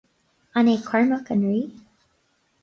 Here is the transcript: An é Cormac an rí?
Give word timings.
An 0.57 0.65
é 0.73 0.75
Cormac 0.87 1.27
an 1.33 1.43
rí? 1.51 1.61